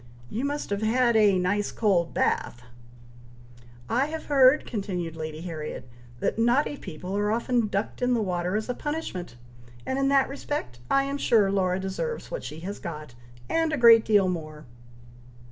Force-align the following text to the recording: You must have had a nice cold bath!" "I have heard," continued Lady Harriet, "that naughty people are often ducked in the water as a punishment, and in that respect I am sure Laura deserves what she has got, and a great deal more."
You 0.31 0.45
must 0.45 0.71
have 0.71 0.81
had 0.81 1.15
a 1.15 1.37
nice 1.37 1.71
cold 1.71 2.11
bath!" 2.11 2.63
"I 3.87 4.07
have 4.07 4.25
heard," 4.25 4.65
continued 4.65 5.15
Lady 5.15 5.41
Harriet, 5.41 5.87
"that 6.21 6.39
naughty 6.39 6.75
people 6.75 7.15
are 7.15 7.31
often 7.31 7.67
ducked 7.67 8.01
in 8.01 8.15
the 8.15 8.19
water 8.23 8.55
as 8.55 8.67
a 8.67 8.73
punishment, 8.73 9.35
and 9.85 9.99
in 9.99 10.07
that 10.09 10.27
respect 10.27 10.79
I 10.89 11.03
am 11.03 11.19
sure 11.19 11.51
Laura 11.51 11.79
deserves 11.79 12.31
what 12.31 12.43
she 12.43 12.61
has 12.61 12.79
got, 12.79 13.13
and 13.47 13.71
a 13.71 13.77
great 13.77 14.03
deal 14.03 14.27
more." 14.27 14.65